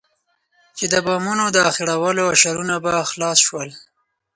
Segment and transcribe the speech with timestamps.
[0.77, 3.69] چې د بامونو د اخېړولو اشرونه به خلاص شول.